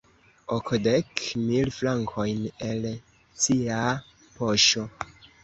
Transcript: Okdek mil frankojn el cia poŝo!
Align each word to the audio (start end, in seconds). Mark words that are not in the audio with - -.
Okdek 0.55 1.11
mil 1.49 1.69
frankojn 1.75 2.41
el 2.71 2.89
cia 3.45 3.85
poŝo! 4.41 4.89